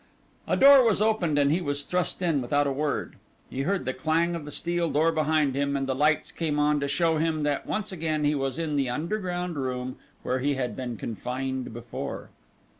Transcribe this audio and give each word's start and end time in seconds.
A 0.47 0.57
door 0.57 0.81
was 0.83 0.99
opened 0.99 1.37
and 1.37 1.51
he 1.51 1.61
was 1.61 1.83
thrust 1.83 2.23
in 2.23 2.41
without 2.41 2.65
a 2.65 2.71
word. 2.71 3.17
He 3.51 3.61
heard 3.61 3.85
the 3.85 3.93
clang 3.93 4.33
of 4.33 4.45
the 4.45 4.49
steel 4.49 4.89
door 4.89 5.11
behind 5.11 5.53
him, 5.53 5.77
and 5.77 5.85
the 5.85 5.93
lights 5.93 6.31
came 6.31 6.57
on 6.57 6.79
to 6.79 6.87
show 6.87 7.17
him 7.17 7.43
that 7.43 7.67
once 7.67 7.91
again 7.91 8.23
he 8.23 8.33
was 8.33 8.57
in 8.57 8.77
the 8.77 8.89
underground 8.89 9.57
room 9.57 9.97
where 10.23 10.39
he 10.39 10.55
had 10.55 10.75
been 10.75 10.97
confined 10.97 11.71
before. 11.71 12.31